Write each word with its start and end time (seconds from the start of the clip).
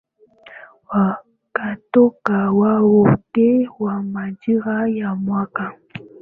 wakatoka 0.89 2.51
wowote 2.51 3.67
wa 3.79 4.03
majira 4.03 4.87
ya 4.87 5.15
mwaka 5.15 5.73